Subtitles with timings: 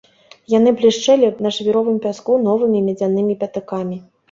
[0.53, 4.03] Яны блішчэлі на жвіровым пяску новымі медзянымі пятакамі.